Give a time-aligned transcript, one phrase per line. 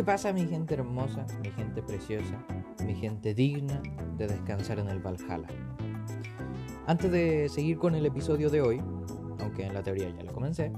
[0.00, 2.42] ¿Qué pasa mi gente hermosa, mi gente preciosa,
[2.86, 3.82] mi gente digna
[4.16, 5.46] de descansar en el Valhalla?
[6.86, 8.80] Antes de seguir con el episodio de hoy,
[9.40, 10.72] aunque en la teoría ya lo comencé,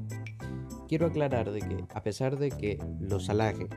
[0.89, 3.69] quiero aclarar de que a pesar de que los halague,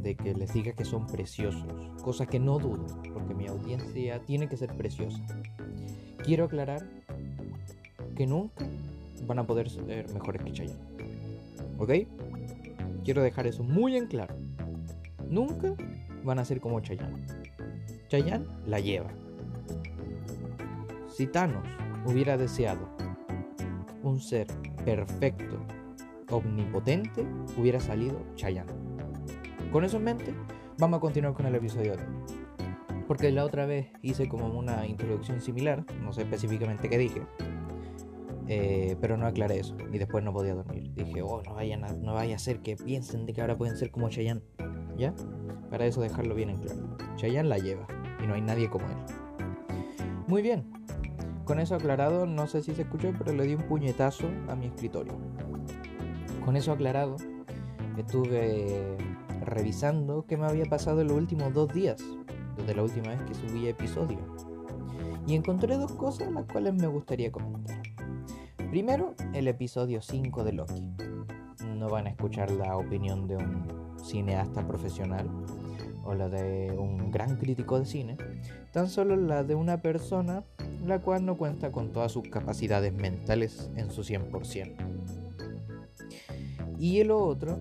[0.00, 4.48] de que les diga que son preciosos, cosa que no dudo, porque mi audiencia tiene
[4.48, 5.20] que ser preciosa,
[6.24, 6.88] quiero aclarar
[8.16, 8.64] que nunca
[9.26, 10.80] van a poder ser mejores que Chayanne.
[11.76, 11.90] ¿Ok?
[13.04, 14.34] Quiero dejar eso muy en claro.
[15.30, 15.74] Nunca
[16.24, 17.24] van a ser como Chayanne.
[18.08, 19.10] Chayanne la lleva.
[21.08, 21.66] Si Thanos
[22.04, 22.88] hubiera deseado
[24.02, 24.48] un ser
[24.84, 25.64] perfecto,
[26.30, 27.24] omnipotente,
[27.56, 28.72] hubiera salido Chayanne.
[29.72, 30.34] Con eso en mente,
[30.78, 32.02] vamos a continuar con el episodio de.
[33.06, 37.22] Porque la otra vez hice como una introducción similar, no sé específicamente qué dije,
[38.48, 40.92] eh, pero no aclaré eso y después no podía dormir.
[40.94, 43.76] Dije, oh, no, vayan a, no vaya a ser que piensen de que ahora pueden
[43.76, 44.42] ser como Chayanne.
[45.70, 46.80] Para eso dejarlo bien en claro.
[47.16, 47.86] Chayanne la lleva
[48.22, 48.96] y no hay nadie como él.
[50.26, 50.64] Muy bien.
[51.44, 54.66] Con eso aclarado, no sé si se escuchó, pero le di un puñetazo a mi
[54.66, 55.14] escritorio.
[56.44, 57.16] Con eso aclarado,
[57.96, 58.96] estuve
[59.44, 62.00] revisando qué me había pasado en los últimos dos días,
[62.56, 64.18] desde la última vez que subí episodio.
[65.26, 67.80] Y encontré dos cosas las cuales me gustaría comentar.
[68.70, 70.92] Primero, el episodio 5 de Loki.
[71.76, 75.28] No van a escuchar la opinión de un cineasta profesional
[76.04, 78.16] o la de un gran crítico de cine,
[78.72, 80.44] tan solo la de una persona
[80.84, 84.74] la cual no cuenta con todas sus capacidades mentales en su 100%.
[86.78, 87.58] Y el otro,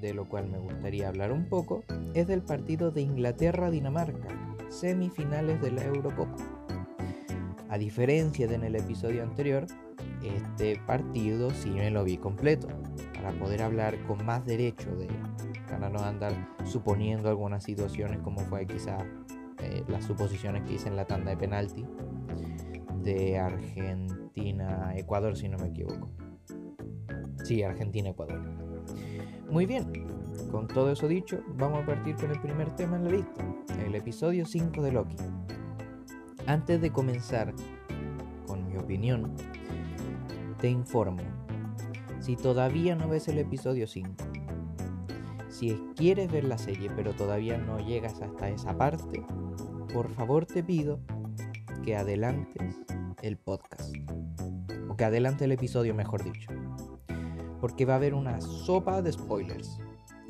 [0.00, 4.28] de lo cual me gustaría hablar un poco, es del partido de Inglaterra-Dinamarca,
[4.68, 6.36] semifinales de la Eurocopa.
[7.68, 9.66] A diferencia de en el episodio anterior,
[10.24, 12.66] este partido sí me lo vi completo,
[13.14, 15.06] para poder hablar con más derecho de
[15.70, 16.32] para no andar
[16.64, 18.98] suponiendo algunas situaciones como fue quizá
[19.62, 21.86] eh, las suposiciones que hice en la tanda de penalti
[23.02, 26.10] de Argentina-Ecuador, si no me equivoco.
[27.44, 28.40] Sí, Argentina-Ecuador.
[29.50, 29.90] Muy bien,
[30.50, 33.44] con todo eso dicho, vamos a partir con el primer tema en la lista,
[33.84, 35.16] el episodio 5 de Loki.
[36.46, 37.54] Antes de comenzar
[38.46, 39.34] con mi opinión,
[40.60, 41.22] te informo,
[42.20, 44.10] si todavía no ves el episodio 5,
[45.60, 49.22] si quieres ver la serie pero todavía no llegas hasta esa parte,
[49.92, 51.00] por favor te pido
[51.84, 52.76] que adelantes
[53.20, 53.94] el podcast.
[54.88, 56.50] O que adelante el episodio, mejor dicho.
[57.60, 59.78] Porque va a haber una sopa de spoilers.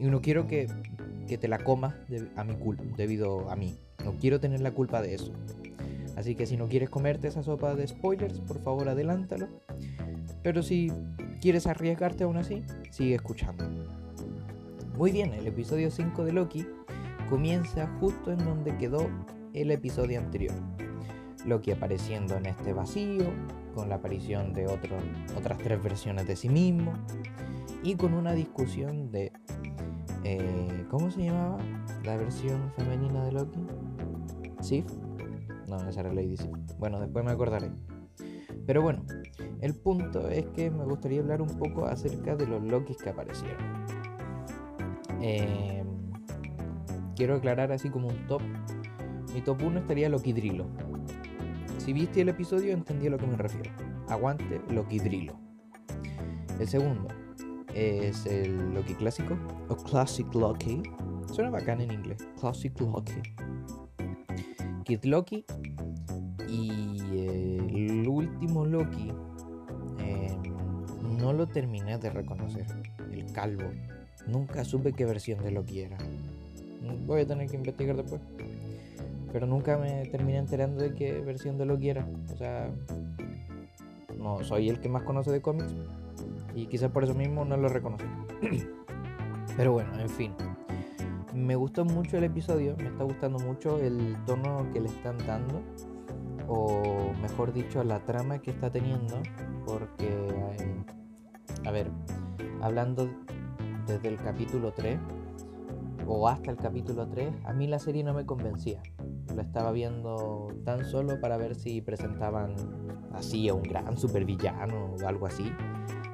[0.01, 0.67] Y no quiero que,
[1.29, 1.95] que te la comas
[2.35, 2.57] a mi
[2.97, 3.79] debido a mí.
[4.05, 5.33] No quiero tener la culpa de eso.
[6.17, 9.47] Así que si no quieres comerte esa sopa de spoilers, por favor adelántalo.
[10.43, 10.91] Pero si
[11.41, 14.00] quieres arriesgarte aún así, sigue escuchando.
[14.97, 16.67] Muy bien, el episodio 5 de Loki
[17.29, 19.09] comienza justo en donde quedó
[19.55, 20.55] el episodio anterior.
[21.47, 23.25] Loki apareciendo en este vacío,
[23.75, 26.93] con la aparición de otras tres versiones de sí mismo
[27.83, 29.33] y con una discusión de...
[30.25, 31.59] Eh, ¿Cómo se llamaba
[32.05, 33.61] la versión femenina de Loki?
[34.61, 34.85] ¿Sif?
[35.67, 36.51] No, esa era Lady Sif.
[36.79, 37.71] Bueno, después me acordaré.
[38.67, 39.05] Pero bueno,
[39.61, 43.70] el punto es que me gustaría hablar un poco acerca de los Lokis que aparecieron.
[45.21, 45.87] Em,
[47.17, 48.43] quiero aclarar así como un top.
[49.35, 50.67] Mi top 1 estaría Loki Drilo.
[51.79, 53.71] Si viste el episodio entendí a lo que me refiero.
[54.09, 55.39] Aguante Loki Drilo.
[56.59, 57.09] El segundo
[57.75, 59.37] es el Loki clásico
[59.69, 60.83] o Classic Loki.
[61.33, 62.27] Suena bacán en inglés.
[62.41, 63.23] Classic Loki.
[64.85, 65.45] Kid Loki.
[66.49, 69.13] Y el último Loki
[71.21, 72.67] no lo terminé de reconocer.
[73.13, 73.71] El calvo.
[74.27, 75.99] Nunca supe qué versión de Loki era.
[77.07, 78.21] Voy a tener que investigar después.
[79.33, 82.07] Pero nunca me terminé enterando de qué versión de Loki era.
[82.33, 82.71] O sea,
[84.19, 85.73] no soy el que más conoce de cómics.
[86.55, 88.07] Y quizás por eso mismo no lo reconocí.
[89.57, 90.33] Pero bueno, en fin.
[91.35, 92.77] Me gustó mucho el episodio.
[92.77, 95.63] Me está gustando mucho el tono que le están dando.
[96.49, 99.23] O mejor dicho, la trama que está teniendo.
[99.65, 100.09] Porque
[101.65, 101.89] a ver,
[102.63, 103.09] hablando
[103.91, 104.99] desde el capítulo 3
[106.07, 108.81] o hasta el capítulo 3, a mí la serie no me convencía.
[109.35, 112.55] Lo estaba viendo tan solo para ver si presentaban
[113.13, 115.53] así a un gran supervillano o algo así.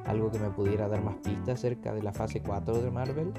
[0.07, 3.33] Algo que me pudiera dar más pistas acerca de la fase 4 de Marvel.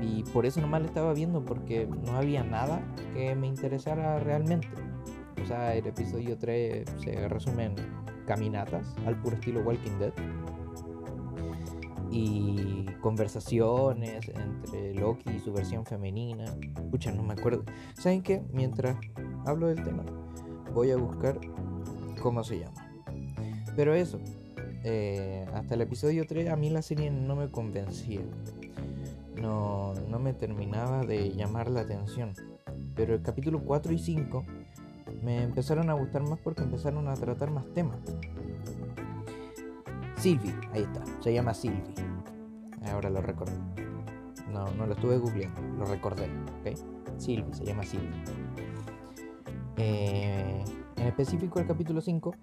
[0.00, 2.80] Y por eso nomás lo estaba viendo, porque no había nada
[3.14, 4.68] que me interesara realmente.
[5.42, 7.74] O sea, el episodio 3 se resume en
[8.26, 10.12] caminatas al puro estilo Walking Dead
[12.18, 16.46] y conversaciones entre Loki y su versión femenina.
[16.76, 17.62] Escucha, no me acuerdo.
[17.94, 18.42] ¿Saben qué?
[18.52, 18.96] Mientras
[19.46, 20.02] hablo del tema,
[20.74, 21.38] voy a buscar
[22.20, 22.90] cómo se llama.
[23.76, 24.18] Pero eso,
[24.82, 28.22] eh, hasta el episodio 3 a mí la serie no me convencía.
[29.40, 32.32] No, no me terminaba de llamar la atención.
[32.96, 34.44] Pero el capítulo 4 y 5
[35.22, 37.98] me empezaron a gustar más porque empezaron a tratar más temas.
[40.28, 41.94] Sylvie, ahí está, se llama Sylvie.
[42.92, 43.54] Ahora lo recordé.
[44.52, 46.26] No, no lo estuve googleando, lo recordé,
[46.60, 46.76] ¿ok?
[47.16, 48.10] Sylvie, se llama Sylvie.
[49.78, 50.62] Eh,
[50.96, 52.34] en específico el capítulo 5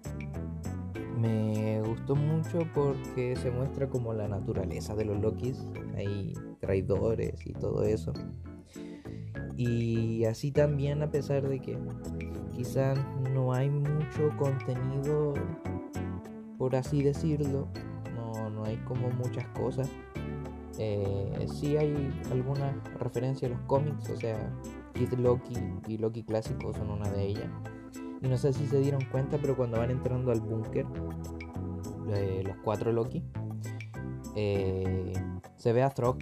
[1.20, 5.64] me gustó mucho porque se muestra como la naturaleza de los Lokis,
[5.96, 8.12] hay traidores y todo eso.
[9.56, 11.78] Y así también a pesar de que
[12.52, 12.98] quizás
[13.32, 15.34] no hay mucho contenido
[16.58, 17.68] por así decirlo.
[18.14, 19.90] No, no hay como muchas cosas.
[20.78, 24.52] Eh, sí hay alguna referencia a los cómics, o sea,
[24.92, 25.54] Kid Loki
[25.88, 27.48] y Loki clásico son una de ellas.
[28.20, 30.86] Y no sé si se dieron cuenta, pero cuando van entrando al búnker,
[32.06, 33.24] los cuatro Loki,
[34.34, 35.12] eh,
[35.56, 36.18] se ve a Throg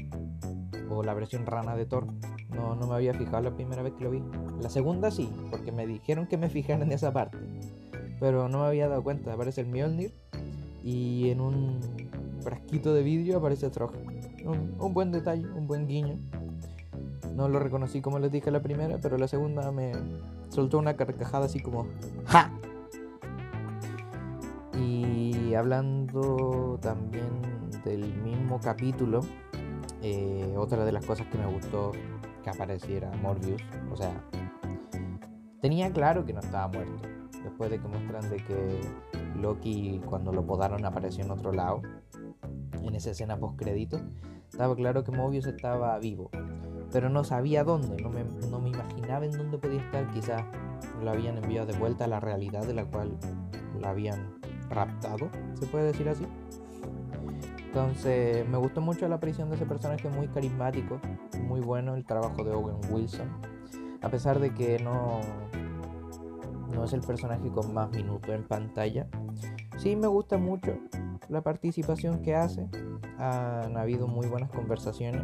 [0.90, 2.06] o la versión rana de Thor.
[2.50, 4.22] No, no me había fijado la primera vez que lo vi.
[4.60, 7.38] La segunda sí, porque me dijeron que me fijara en esa parte.
[8.20, 9.32] Pero no me había dado cuenta.
[9.32, 10.14] Aparece el Mjolnir
[10.84, 11.80] y en un
[12.42, 13.92] frasquito de vidrio aparece Troj.
[14.44, 16.18] Un, buen detalle, un buen guiño.
[17.34, 19.92] No lo reconocí como les dije la primera, pero la segunda me
[20.50, 21.86] soltó una carcajada así como
[22.26, 22.52] ¡Ja!
[24.78, 27.30] Y hablando también
[27.84, 29.20] del mismo capítulo,
[30.02, 31.92] eh, otra de las cosas que me gustó
[32.42, 34.22] que apareciera Morbius, o sea,
[35.62, 37.08] tenía claro que no estaba muerto,
[37.44, 38.80] después de que muestran de que
[39.40, 41.82] Loki cuando lo podaron apareció en otro lado,
[42.82, 44.00] en esa escena post crédito,
[44.50, 46.30] estaba claro que Mobius estaba vivo,
[46.92, 50.42] pero no sabía dónde, no me, no me imaginaba en dónde podía estar, quizás
[51.02, 53.16] lo habían enviado de vuelta a la realidad de la cual
[53.80, 54.34] lo habían
[54.70, 56.26] raptado, se puede decir así.
[57.66, 61.00] Entonces me gustó mucho la aparición de ese personaje muy carismático,
[61.42, 63.28] muy bueno el trabajo de Owen Wilson,
[64.00, 65.20] a pesar de que no,
[66.74, 69.06] no es el personaje con más minutos en pantalla.
[69.78, 70.78] Sí me gusta mucho
[71.28, 72.68] la participación que hace.
[73.18, 75.22] Han habido muy buenas conversaciones.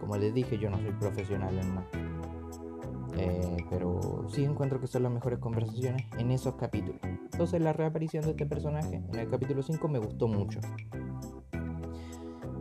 [0.00, 1.86] Como les dije, yo no soy profesional en nada.
[3.18, 7.02] Eh, pero sí encuentro que son las mejores conversaciones en esos capítulos.
[7.34, 10.60] Entonces la reaparición de este personaje en el capítulo 5 me gustó mucho.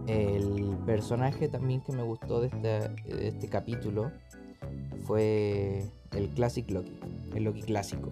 [0.08, 4.12] El personaje también que me gustó de este, este capítulo
[5.03, 7.00] fue el Classic Loki,
[7.36, 8.10] el Loki clásico.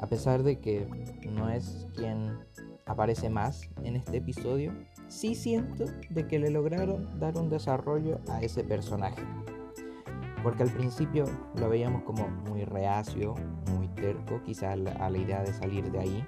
[0.00, 0.84] A pesar de que
[1.30, 2.36] no es quien
[2.84, 4.72] aparece más en este episodio,
[5.06, 9.22] sí siento de que le lograron dar un desarrollo a ese personaje.
[10.48, 11.26] Porque al principio
[11.60, 13.34] lo veíamos como muy reacio,
[13.76, 16.24] muy terco, quizá a la, idea de salir de ahí.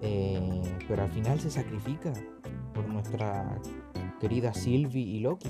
[0.00, 2.12] Eh, pero al final se sacrifica
[2.72, 3.58] por nuestra
[4.20, 5.48] querida Sylvie y Loki.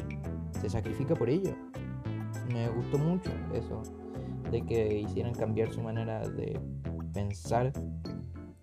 [0.59, 1.55] Se sacrifica por ello.
[2.51, 3.83] Me gustó mucho eso,
[4.51, 6.59] de que hicieran cambiar su manera de
[7.13, 7.75] pensar,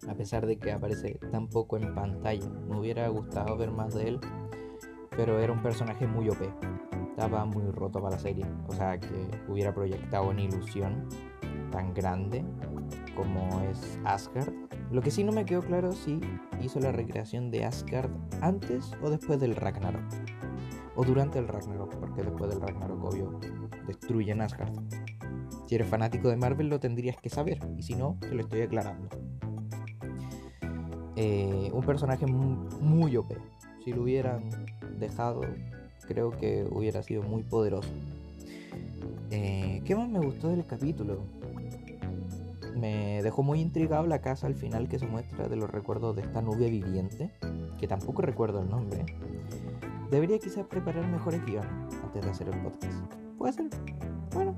[0.08, 2.50] a pesar de que aparece tan poco en pantalla.
[2.68, 4.20] Me hubiera gustado ver más de él,
[5.16, 6.42] pero era un personaje muy OP
[7.16, 8.44] estaba muy roto para la serie.
[8.68, 11.08] O sea, que hubiera proyectado una ilusión
[11.72, 12.44] tan grande
[13.16, 14.52] como es Asgard.
[14.92, 16.20] Lo que sí no me quedó claro si
[16.60, 18.10] hizo la recreación de Asgard
[18.42, 20.04] antes o después del Ragnarok.
[20.96, 23.40] O durante el Ragnarok, porque después del Ragnarok, obvio,
[23.86, 24.74] destruyen Asgard.
[25.68, 28.62] Si eres fanático de Marvel lo tendrías que saber, y si no, te lo estoy
[28.62, 29.10] aclarando.
[31.16, 33.34] Eh, un personaje muy, muy OP.
[33.84, 34.50] Si lo hubieran
[34.98, 35.42] dejado,
[36.06, 37.90] creo que hubiera sido muy poderoso.
[39.32, 41.20] Eh, ¿Qué más me gustó del capítulo?
[42.76, 46.24] Me dejó muy intrigado la casa al final que se muestra de los recuerdos de
[46.24, 47.32] esta nube viviente,
[47.80, 49.06] que tampoco recuerdo el nombre.
[50.12, 51.72] Debería quizás preparar mejores guiones
[52.04, 52.94] antes de hacer el podcast.
[53.38, 53.70] ¿Puede ser?
[54.34, 54.56] Bueno,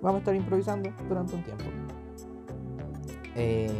[0.00, 1.64] vamos a estar improvisando durante un tiempo.
[3.34, 3.70] Eh,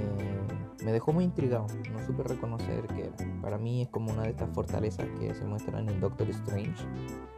[0.85, 1.67] me dejó muy intrigado,
[2.11, 6.01] supe reconocer que Para mí es como una de estas fortalezas que se muestran en
[6.01, 6.85] Doctor Strange,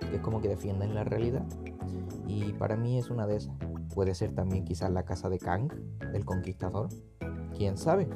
[0.01, 1.45] que es como que defienden la realidad.
[2.27, 3.55] Y para mí es una de esas.
[3.95, 5.71] Puede ser también quizás la casa de Kang,
[6.15, 6.89] el conquistador.
[7.57, 8.09] ¿Quién sabe?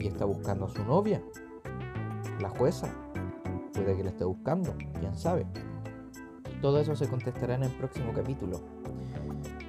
[0.00, 1.22] Y está buscando a su novia,
[2.40, 2.88] la jueza.
[3.72, 5.46] Puede que la esté buscando, quién sabe.
[6.60, 8.60] Todo eso se contestará en el próximo capítulo.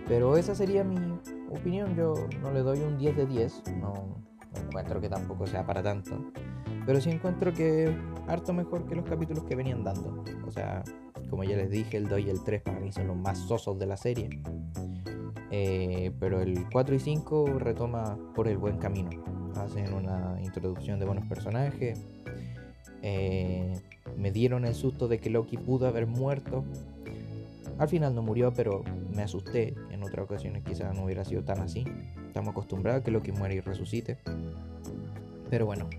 [0.08, 0.98] Pero esa sería mi
[1.52, 1.96] opinión.
[1.96, 3.64] Yo no le doy un 10 de 10.
[3.80, 4.27] No,
[4.78, 6.32] encuentro que tampoco sea para tanto.
[6.86, 7.92] Pero sí encuentro que
[8.28, 10.24] harto mejor que los capítulos que venían dando.
[10.46, 10.84] O sea,
[11.30, 13.80] como ya les dije, el 2 y el 3 para mí son los más sosos
[13.80, 14.30] de la serie.
[15.50, 19.10] Eh, pero el 4 y 5 retoma por el buen camino.
[19.56, 22.00] Hacen una introducción de buenos personajes.
[23.02, 23.74] Eh,
[24.16, 26.64] me dieron el susto de que Loki pudo haber muerto.
[27.80, 28.84] Al final no murió, pero
[29.16, 29.76] me asusté.
[29.92, 31.86] En otras ocasiones quizás no hubiera sido tan así.
[32.26, 34.18] Estamos acostumbrados a que Loki muere y resucite.
[35.50, 35.90] Pero bueno,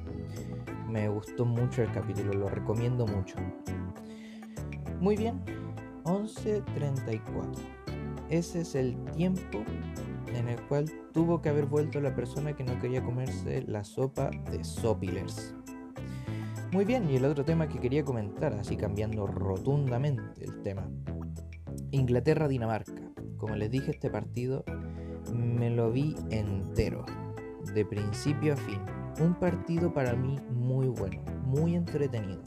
[0.89, 3.37] me gustó mucho el capítulo, lo recomiendo mucho.
[5.01, 5.41] Muy bien,
[6.05, 7.21] 11.34.
[8.31, 9.59] Ese es el tiempo
[10.35, 14.31] en el cual tuvo que haber vuelto la persona que no quería comerse la sopa
[14.51, 15.55] de Sopilers.
[16.73, 20.87] Muy bien, y el otro tema que quería comentar, así cambiando rotundamente el tema.
[21.90, 22.92] Inglaterra-Dinamarca.
[23.37, 24.64] Como les dije, este partido
[25.33, 27.04] me lo vi entero,
[27.75, 28.80] de principio a fin.
[29.21, 32.42] Un partido para mí muy bueno, muy entretenido.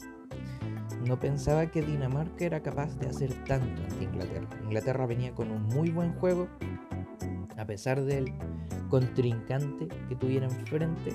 [1.06, 4.48] No pensaba que Dinamarca era capaz de hacer tanto ante Inglaterra.
[4.64, 6.48] Inglaterra venía con un muy buen juego,
[7.56, 8.32] a pesar del
[8.88, 11.12] contrincante que tuviera enfrente,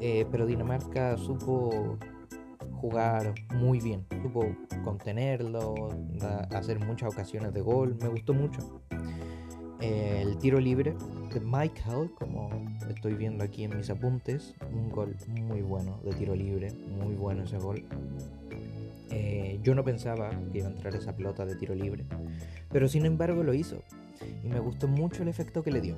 [0.00, 1.96] eh, pero Dinamarca supo
[2.82, 4.44] jugar muy bien, supo
[4.82, 5.88] contenerlo,
[6.50, 8.82] hacer muchas ocasiones de gol, me gustó mucho.
[9.80, 10.96] el tiro libre
[11.32, 12.50] de Michael, como
[12.88, 17.44] estoy viendo aquí en mis apuntes, un gol muy bueno de tiro libre, muy bueno
[17.44, 17.84] ese gol.
[19.10, 22.04] Eh, yo no pensaba que iba a entrar esa pelota de tiro libre,
[22.70, 23.80] pero sin embargo lo hizo
[24.42, 25.96] y me gustó mucho el efecto que le dio.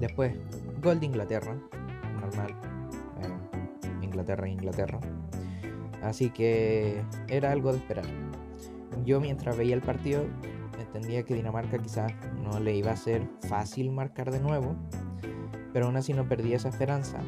[0.00, 0.34] Después,
[0.82, 1.56] gol de Inglaterra,
[2.20, 2.56] normal,
[4.02, 5.00] Inglaterra, Inglaterra.
[6.04, 8.04] Así que era algo de esperar.
[9.04, 10.24] Yo mientras veía el partido
[10.78, 14.76] entendía que Dinamarca quizás no le iba a ser fácil marcar de nuevo,
[15.72, 17.18] pero aún así no perdía esa esperanza.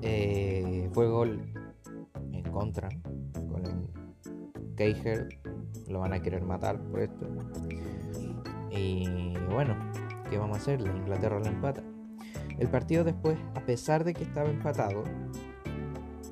[0.00, 1.52] Eh, fue gol
[2.32, 2.88] en contra,
[3.34, 3.90] con
[4.76, 5.28] Keijer,
[5.88, 7.26] lo van a querer matar por esto.
[8.70, 9.76] Y bueno,
[10.30, 10.80] ¿qué vamos a hacer?
[10.80, 11.82] La Inglaterra lo empata.
[12.58, 15.04] El partido después, a pesar de que estaba empatado,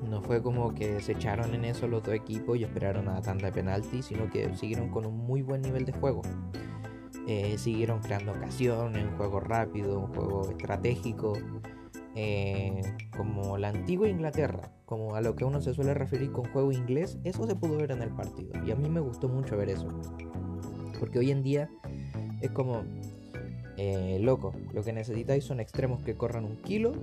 [0.01, 3.51] no fue como que se echaron en eso los dos equipos y esperaron a de
[3.51, 6.21] penalti, sino que siguieron con un muy buen nivel de juego.
[7.27, 11.33] Eh, siguieron creando ocasiones, un juego rápido, un juego estratégico,
[12.13, 12.81] eh,
[13.17, 17.17] como la antigua Inglaterra, como a lo que uno se suele referir con juego inglés,
[17.23, 18.51] eso se pudo ver en el partido.
[18.65, 19.87] Y a mí me gustó mucho ver eso.
[20.99, 21.69] Porque hoy en día
[22.41, 22.83] es como,
[23.75, 26.93] eh, loco, lo que necesitáis son extremos que corran un kilo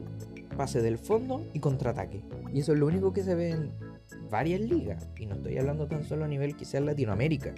[0.56, 2.22] pase del fondo y contraataque.
[2.52, 3.72] Y eso es lo único que se ve en
[4.30, 5.08] varias ligas.
[5.18, 7.54] Y no estoy hablando tan solo a nivel quizás Latinoamérica,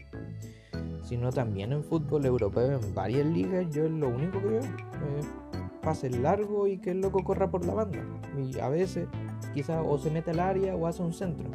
[1.02, 3.66] sino también en fútbol europeo, en varias ligas.
[3.70, 4.62] Yo es lo único que veo.
[5.82, 8.02] pase largo y que el loco corra por la banda.
[8.38, 9.06] Y a veces
[9.52, 11.48] quizás o se mete al área o hace un centro.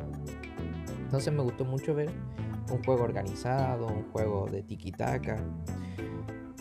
[1.03, 2.11] Entonces me gustó mucho ver
[2.71, 5.37] un juego organizado, un juego de tiki-taka.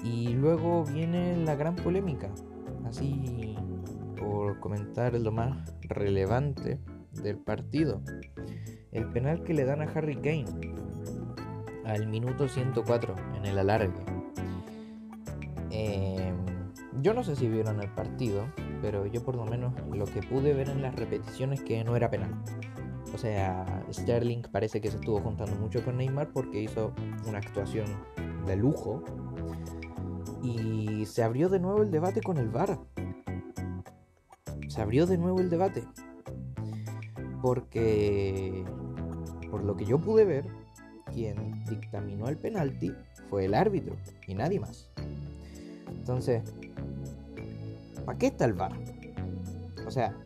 [0.02, 2.30] Y luego viene la gran polémica.
[2.86, 3.57] Así
[4.18, 6.78] por comentar lo más relevante
[7.12, 8.02] del partido.
[8.92, 10.46] El penal que le dan a Harry Kane
[11.84, 14.04] al minuto 104 en el alargue.
[15.70, 16.36] Em,
[17.02, 18.46] yo no sé si vieron el partido,
[18.82, 22.10] pero yo por lo menos lo que pude ver en las repeticiones que no era
[22.10, 22.34] penal.
[23.14, 26.92] O sea, Sterling parece que se estuvo juntando mucho con Neymar porque hizo
[27.26, 27.86] una actuación
[28.46, 29.02] de lujo.
[30.42, 32.78] Y se abrió de nuevo el debate con el VAR
[34.78, 35.82] se abrió de nuevo el debate.
[37.42, 38.64] Porque,
[39.50, 40.44] por lo que yo pude ver,
[41.12, 42.92] quien dictaminó el penalti
[43.28, 43.96] fue el árbitro
[44.28, 44.88] y nadie más.
[45.88, 46.44] Entonces,
[48.06, 48.70] ¿para qué está el VAR?
[49.84, 50.16] O sea,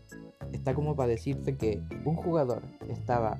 [0.52, 3.38] está como para decirte que un jugador estaba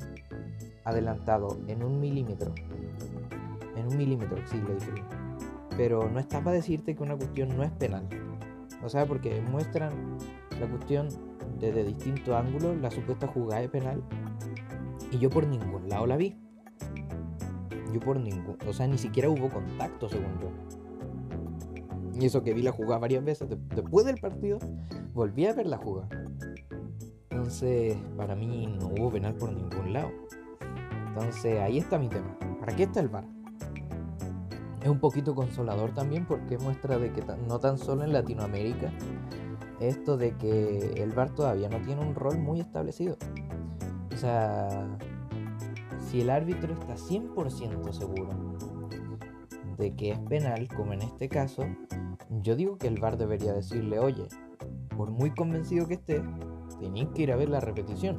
[0.83, 2.55] adelantado en un milímetro,
[3.77, 5.05] en un milímetro, sí lo dije
[5.75, 8.07] pero no está para decirte que una cuestión no es penal.
[8.85, 10.19] O sea, porque muestran
[10.63, 11.09] la cuestión
[11.59, 14.03] desde distintos ángulos, la supuesta jugada de penal,
[15.11, 16.37] y yo por ningún lado la vi.
[17.93, 20.51] Yo por ningún, o sea, ni siquiera hubo contacto, según yo.
[22.19, 23.49] Y eso que vi la jugada varias veces.
[23.75, 24.59] Después del partido,
[25.13, 26.09] volví a ver la jugada.
[27.29, 30.11] Entonces, para mí no hubo penal por ningún lado.
[31.09, 32.39] Entonces, ahí está mi tema.
[32.61, 33.25] ¿Para qué está el VAR?
[34.81, 38.91] Es un poquito consolador también porque muestra de que no tan solo en Latinoamérica,
[39.81, 43.17] esto de que el VAR todavía no tiene un rol muy establecido.
[44.13, 44.87] O sea,
[45.99, 48.29] si el árbitro está 100% seguro
[49.79, 51.65] de que es penal, como en este caso,
[52.43, 54.29] yo digo que el VAR debería decirle, oye,
[54.97, 56.23] por muy convencido que esté,
[56.81, 58.19] tenéis que ir a ver la repetición.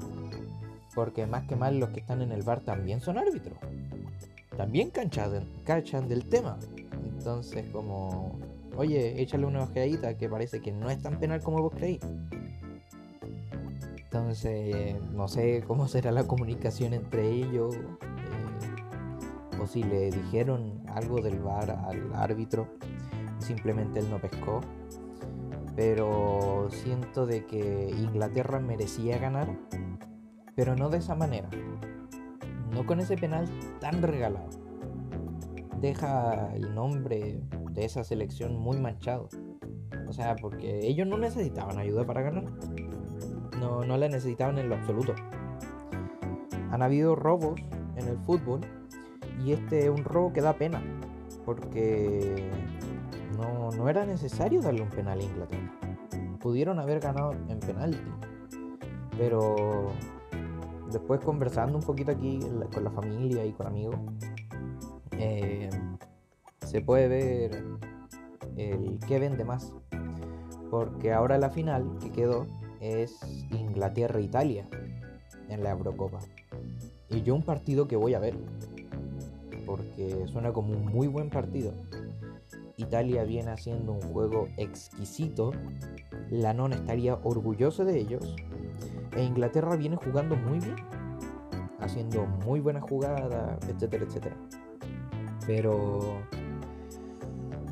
[0.95, 3.57] Porque más que mal los que están en el VAR también son árbitros.
[4.57, 6.57] También cachan, cachan del tema.
[7.17, 8.37] Entonces como,
[8.75, 11.99] oye, échale una ojeadita que parece que no es tan penal como vos creí.
[13.97, 17.75] Entonces, no sé cómo será la comunicación entre ellos.
[17.75, 22.67] Eh, o si le dijeron algo del VAR al árbitro
[23.43, 24.61] simplemente él no pescó.
[25.75, 29.47] Pero siento de que Inglaterra merecía ganar,
[30.55, 31.49] pero no de esa manera.
[32.71, 33.47] No con ese penal
[33.79, 34.49] tan regalado.
[35.79, 37.41] Deja el nombre
[37.73, 39.29] de esa selección muy manchado.
[40.07, 42.45] O sea, porque ellos no necesitaban ayuda para ganar.
[43.59, 45.13] No, no la necesitaban en lo absoluto.
[46.71, 47.59] Han habido robos
[47.95, 48.61] en el fútbol
[49.43, 50.81] y este es un robo que da pena.
[51.45, 52.49] Porque
[53.37, 55.71] no, era necesario darle un penal a Inglaterra.
[56.39, 57.99] Pudieron haber ganado en penalti.
[59.17, 59.91] Pero
[60.91, 62.39] después conversando un poquito aquí
[62.73, 63.95] con la familia y con amigos,
[65.11, 65.69] eh,
[66.73, 67.63] se puede ver
[68.57, 69.71] el que vende más.
[70.71, 72.47] Porque ahora la final que quedó
[72.81, 73.19] es
[73.51, 74.67] Inglaterra-Italia
[75.49, 76.17] en la Eurocopa.
[77.11, 78.35] Y yo un partido que voy a ver.
[79.67, 81.73] Porque suena como un muy buen partido.
[82.77, 85.51] Italia viene haciendo un juego exquisito,
[86.31, 88.35] Lanón estaría orgulloso de ellos,
[89.15, 90.75] e Inglaterra viene jugando muy bien,
[91.79, 94.35] haciendo muy buena jugada, etcétera, etcétera.
[95.45, 96.17] Pero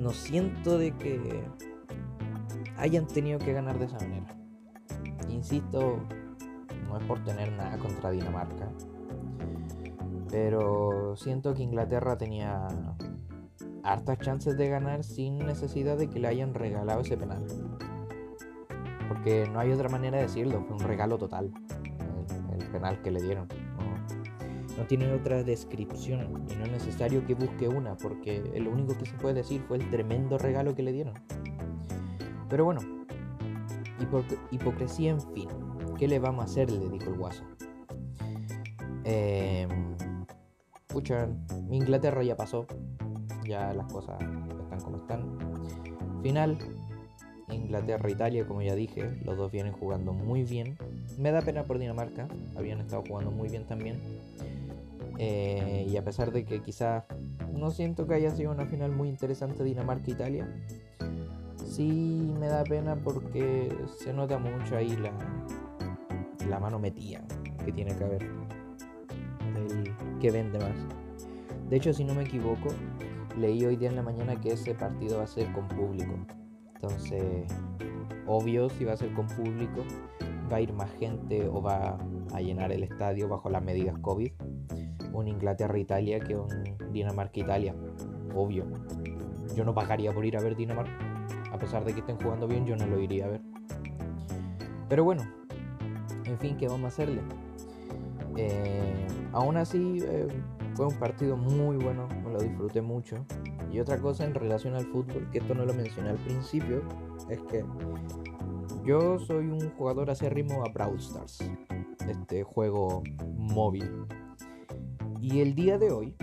[0.02, 1.44] no siento de que
[2.78, 4.36] hayan tenido que ganar de esa manera.
[5.30, 6.00] Insisto,
[6.88, 8.68] no es por tener nada contra Dinamarca,
[10.30, 12.68] pero siento que Inglaterra tenía
[13.84, 17.46] hartas chances de ganar sin necesidad de que le hayan regalado ese penal.
[19.08, 21.52] Porque no hay otra manera de decirlo, fue un regalo total
[22.54, 23.48] el, penal que le dieron.
[24.82, 29.06] No, tiene otra descripción y no es necesario que busque una porque lo único que
[29.06, 31.14] se puede decir fue el tremendo regalo que le dieron.
[32.50, 32.82] Pero bueno,
[34.50, 35.50] hipocresía en fin.
[36.00, 36.72] ¿Qué le vamos a hacer?
[36.72, 37.44] Le dijo el guaso.
[39.04, 39.68] Eh,
[41.70, 42.66] Inglaterra ya pasó,
[43.46, 44.20] ya las cosas
[44.64, 45.38] están como están.
[46.24, 46.58] Final,
[47.52, 50.76] Inglaterra-Italia, como ya dije, los dos vienen jugando muy bien.
[51.20, 54.00] Me da pena por Dinamarca, habían estado jugando muy bien también.
[55.18, 57.04] Eh, y a pesar de que quizás
[57.54, 60.48] no siento que haya sido una final muy interesante Dinamarca-Italia,
[61.66, 65.12] sí me da pena porque se nota mucho ahí la,
[66.50, 67.22] la mano metida
[67.64, 68.30] que tiene que haber.
[70.20, 70.76] Que vende más.
[71.70, 72.70] De hecho, si no me equivoco,
[73.38, 76.14] leí hoy día en la mañana que ese partido va a ser con público.
[76.76, 77.46] Entonces,
[78.28, 79.84] obvio, si va a ser con público,
[80.52, 81.98] va a ir más gente o va
[82.34, 84.32] a llenar el estadio bajo las medidas COVID.
[85.14, 86.48] Un Inglaterra-Italia que un
[86.92, 87.76] Dinamarca-Italia.
[88.36, 88.66] Obvio.
[89.56, 90.92] Yo no pagaría por ir a ver Dinamarca.
[91.52, 93.42] A pesar de que estén jugando bien, yo no lo iría a ver.
[94.88, 95.24] Pero bueno,
[96.26, 97.22] en fin, ¿qué vamos a hacerle?
[98.38, 100.28] Eh, aún así, eh,
[100.76, 103.26] fue un partido muy bueno, me lo disfruté mucho.
[103.72, 106.82] Y otra cosa en relación al fútbol, que esto no lo mencioné al principio,
[107.30, 107.64] es que
[108.84, 111.40] yo soy un jugador acérrimo a Brawl Stars,
[112.08, 113.04] este juego
[113.38, 114.01] móvil.
[115.22, 116.16] Y el día de hoy,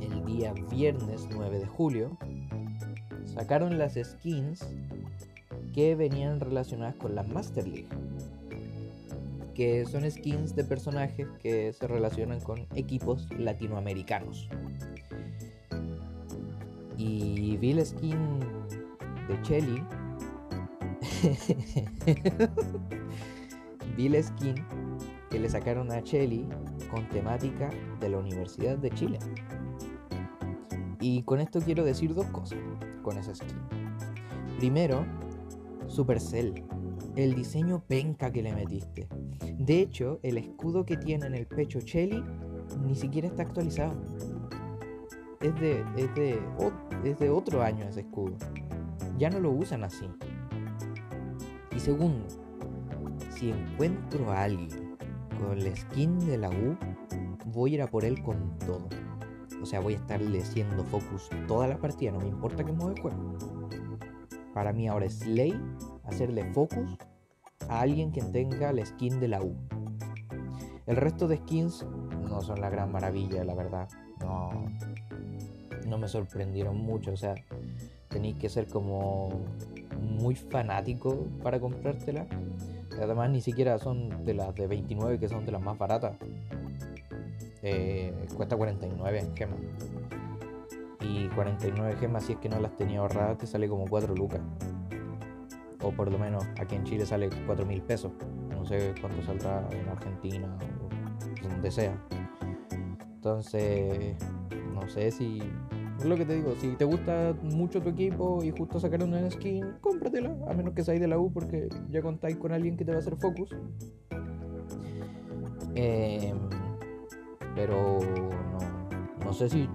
[0.00, 2.16] el día viernes 9 de julio,
[3.26, 4.66] sacaron las skins
[5.74, 7.88] que venían relacionadas con la Master League
[9.54, 14.48] que son skins de personajes que se relacionan con equipos latinoamericanos.
[16.96, 18.40] Y vi la skin
[19.28, 19.82] de Chelly.
[23.96, 24.54] vi skin
[25.30, 26.46] que le sacaron a Chelly
[26.92, 29.18] con temática de la Universidad de Chile.
[31.00, 32.58] Y con esto quiero decir dos cosas
[33.02, 33.58] con esa skin.
[34.58, 35.06] Primero,
[35.88, 36.62] Supercell,
[37.16, 39.08] el diseño penca que le metiste.
[39.58, 42.22] De hecho, el escudo que tiene en el pecho Shelly
[42.86, 43.94] ni siquiera está actualizado.
[45.40, 45.82] Es de,
[47.04, 48.36] es de otro año ese escudo.
[49.18, 50.06] Ya no lo usan así.
[51.74, 52.26] Y segundo,
[53.30, 54.81] si encuentro a alguien
[55.42, 56.76] con la skin de la U,
[57.46, 58.88] voy a ir a por él con todo.
[59.60, 62.92] O sea, voy a estarle haciendo focus toda la partida, no me importa que mueva
[62.92, 63.38] el juego.
[64.54, 65.54] Para mí ahora es ley
[66.04, 66.96] hacerle focus
[67.68, 69.54] a alguien que tenga la skin de la U.
[70.86, 71.86] El resto de skins
[72.28, 73.88] no son la gran maravilla, la verdad.
[74.20, 74.50] No,
[75.86, 77.12] no me sorprendieron mucho.
[77.12, 77.34] O sea,
[78.08, 79.30] tenéis que ser como
[80.00, 82.26] muy fanático para comprártela.
[83.00, 86.16] Además, ni siquiera son de las de 29 que son de las más baratas.
[87.62, 89.58] Eh, cuesta 49 gemas.
[91.00, 94.40] Y 49 gemas, si es que no las tenía ahorradas, te sale como 4 lucas.
[95.82, 98.12] O por lo menos aquí en Chile sale 4 mil pesos.
[98.50, 100.56] No sé cuánto saldrá en Argentina
[101.42, 101.96] o donde sea.
[103.14, 104.16] Entonces,
[104.74, 105.42] no sé si.
[105.98, 109.30] Es lo que te digo, si te gusta mucho tu equipo y justo sacar una
[109.30, 109.74] skin,
[110.06, 112.98] a menos que seáis de la U porque ya contáis con alguien que te va
[112.98, 113.54] a hacer focus.
[115.74, 116.34] Eh,
[117.54, 119.68] pero no, no sé si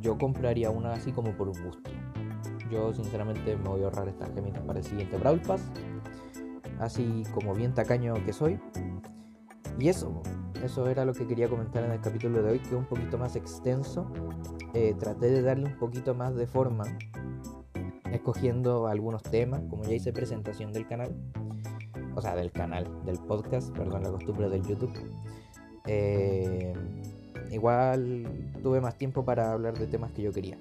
[0.00, 1.90] yo compraría una así como por gusto.
[2.70, 5.62] Yo sinceramente me voy a ahorrar estas gemitas para el siguiente Brawl Pass.
[6.78, 8.58] Así como bien tacaño que soy.
[9.78, 10.22] Y eso,
[10.62, 13.18] eso era lo que quería comentar en el capítulo de hoy, que es un poquito
[13.18, 14.10] más extenso.
[14.74, 16.84] Eh, traté de darle un poquito más de forma,
[18.16, 21.14] escogiendo algunos temas, como ya hice presentación del canal.
[22.14, 24.92] O sea, del canal, del podcast, perdón, la costumbre del YouTube.
[25.86, 26.74] Eh,
[27.50, 28.26] igual
[28.62, 30.58] tuve más tiempo para hablar de temas que yo quería.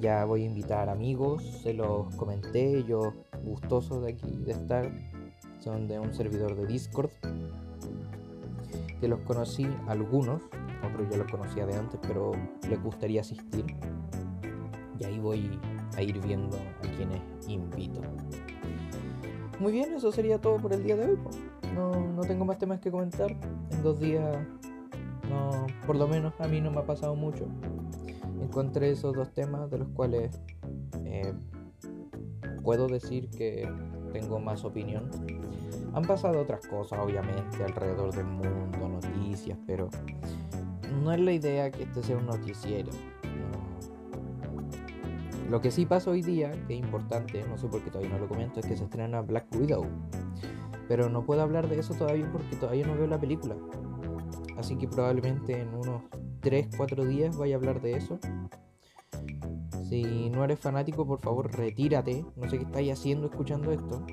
[0.00, 3.14] Ya voy a invitar amigos, se los comenté, ellos
[3.44, 4.90] gustosos de aquí de estar.
[5.60, 7.10] Son de un servidor de Discord.
[9.00, 10.42] Que los conocí algunos,
[10.86, 12.32] otros yo los conocía de antes, pero
[12.68, 13.64] les gustaría asistir.
[14.98, 15.58] Y ahí voy
[15.96, 18.00] a ir viendo a quienes invito.
[19.60, 21.18] Muy bien, eso sería todo por el día de hoy.
[21.74, 23.30] No, no tengo más temas que comentar.
[23.70, 24.38] En dos días,
[25.28, 27.46] no, por lo menos a mí no me ha pasado mucho.
[28.40, 30.40] Encontré esos dos temas de los cuales
[31.04, 31.32] eh,
[32.62, 33.68] puedo decir que
[34.12, 35.10] tengo más opinión.
[35.92, 39.88] Han pasado otras cosas, obviamente, alrededor del mundo, noticias, pero
[41.02, 42.90] no es la idea que este sea un noticiero.
[45.48, 48.18] Lo que sí pasa hoy día, que es importante, no sé por qué todavía no
[48.18, 49.86] lo comento, es que se estrena Black Widow.
[50.88, 53.54] Pero no puedo hablar de eso todavía porque todavía no veo la película.
[54.56, 56.02] Así que probablemente en unos
[56.42, 58.18] 3-4 días vaya a hablar de eso.
[59.88, 62.24] Si no eres fanático, por favor, retírate.
[62.36, 64.04] No sé qué estáis haciendo escuchando esto.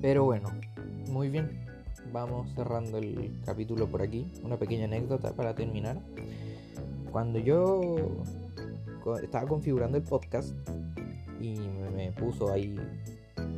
[0.00, 0.50] Pero bueno,
[1.10, 1.66] muy bien.
[2.12, 4.32] Vamos cerrando el capítulo por aquí.
[4.42, 6.00] Una pequeña anécdota para terminar.
[7.10, 7.96] Cuando yo
[9.22, 10.54] estaba configurando el podcast
[11.40, 11.58] y
[11.94, 12.76] me puso ahí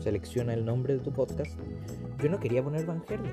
[0.01, 1.59] selecciona el nombre de tu podcast,
[2.23, 3.33] yo no quería poner Van Herlen,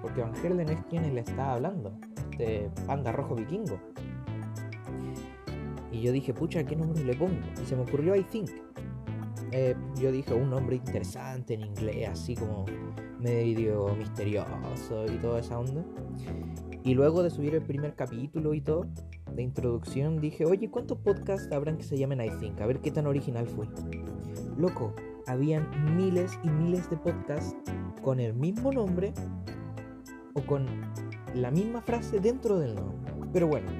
[0.00, 1.92] porque Van Herlen es quien le está hablando,
[2.32, 3.78] este panda rojo vikingo.
[5.90, 7.38] Y yo dije, pucha, ¿qué nombre le pongo?
[7.60, 8.50] Y se me ocurrió I Think.
[9.50, 12.66] Eh, yo dije un nombre interesante en inglés, así como
[13.18, 15.82] medio misterioso y toda esa onda.
[16.84, 18.86] Y luego de subir el primer capítulo y todo,
[19.38, 22.60] de introducción, dije, oye, ¿cuántos podcasts habrán que se llamen I Think?
[22.60, 23.68] A ver qué tan original fue.
[24.56, 24.92] Loco,
[25.28, 27.54] habían miles y miles de podcasts
[28.02, 29.14] con el mismo nombre
[30.34, 30.66] o con
[31.34, 33.12] la misma frase dentro del nombre.
[33.32, 33.70] Pero bueno,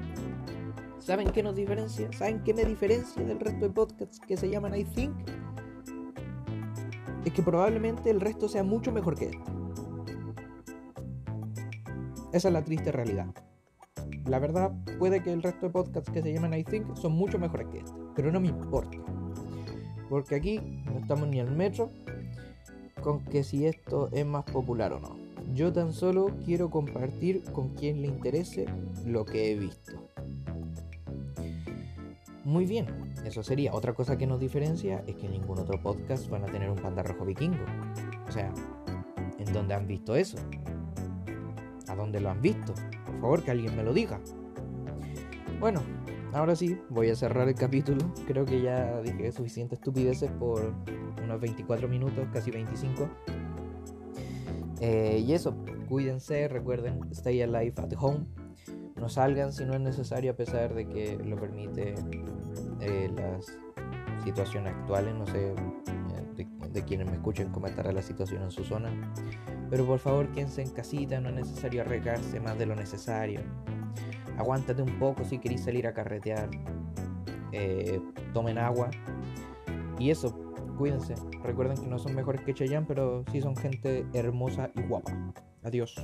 [1.01, 2.09] ¿saben qué nos diferencia?
[2.12, 5.12] ¿Saben qué me diferencia del resto de podcasts que se llaman I Think?
[7.25, 9.42] Es que probablemente el resto sea mucho mejor que este.
[12.33, 13.35] Esa es la triste realidad.
[14.29, 17.38] La verdad, puede que el resto de podcasts que se llaman I Think son mucho
[17.38, 18.99] mejores que este, pero no me importa.
[20.11, 21.91] Porque aquí no estamos ni al metro
[23.03, 25.17] con que si esto es más popular o no.
[25.55, 28.67] Yo tan solo quiero compartir con quien le interese
[29.07, 29.93] lo que he visto.
[32.45, 32.87] Muy bien,
[33.25, 33.73] eso sería.
[33.75, 37.03] Otra cosa que nos diferencia es que ningún otro podcast van a tener un panda
[37.03, 37.64] rojo vikingo.
[38.29, 38.53] O sea,
[39.38, 40.38] ¿en dónde han visto eso?
[41.98, 42.72] ¿A dónde lo han visto?
[43.06, 44.20] Por favor, que alguien me lo diga.
[45.58, 45.82] Bueno,
[46.32, 48.12] ahora sí, voy a cerrar el capítulo.
[48.24, 50.72] Creo que ya dije suficientes estupideces por
[51.20, 53.08] unos 24 minutos, casi 25.
[54.80, 55.56] Eh, y eso,
[55.88, 58.26] cuídense, recuerden, stay alive at home.
[58.94, 61.96] No salgan si no es necesario a pesar de que lo permite
[62.80, 63.58] eh, las
[64.22, 65.16] situaciones actuales.
[65.16, 65.52] No sé
[66.37, 68.88] eh, de, quienes me escuchen cómo estará la situación en su zona.
[69.70, 73.40] Pero por favor quédense en casita, no es necesario arregarse más de lo necesario.
[74.38, 76.48] Aguántate un poco si queréis salir a carretear.
[78.33, 78.90] tomen agua.
[79.98, 80.33] Y eso,
[80.78, 81.14] cuídense.
[81.42, 85.12] Recuerden que no son mejores que Chayanne, pero sí son gente hermosa y guapa.
[85.64, 85.94] Adiós.